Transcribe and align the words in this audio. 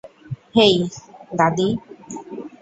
হেই, 0.55 0.75
দাদী। 1.37 1.67